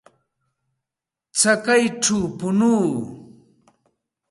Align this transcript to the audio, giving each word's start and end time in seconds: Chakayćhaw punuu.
Chakayćhaw 1.39 2.23
punuu. 2.37 2.91